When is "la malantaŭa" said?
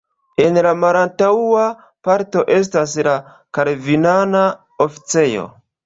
0.67-1.67